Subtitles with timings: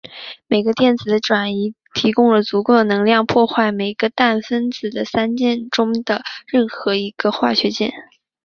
[0.47, 6.65] 每个电子的转移提供了足够的能量破坏每个氮分子的三键中的任
[6.99, 7.93] 一个化学键。